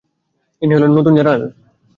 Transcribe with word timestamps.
ইনি 0.61 0.73
হলেন 0.73 0.83
আমাদের 0.83 0.97
নতুন 0.99 1.13
জেনারেল 1.17 1.41
ম্যানেজার। 1.41 1.59